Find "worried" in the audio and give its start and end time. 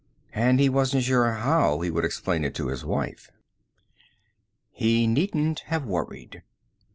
5.85-6.41